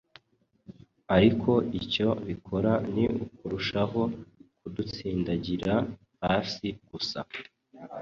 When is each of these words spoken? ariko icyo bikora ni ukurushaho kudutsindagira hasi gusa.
ariko 1.15 1.51
icyo 1.79 2.07
bikora 2.27 2.71
ni 2.93 3.05
ukurushaho 3.25 4.01
kudutsindagira 4.59 5.75
hasi 6.25 6.67
gusa. 6.89 7.19